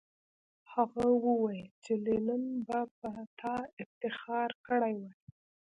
هغه 0.73 1.03
وویل 1.25 1.69
چې 1.83 1.93
لینن 2.05 2.43
به 2.67 2.79
په 2.99 3.11
تا 3.39 3.55
افتخار 3.83 4.49
کړی 4.67 4.93
وای 5.01 5.15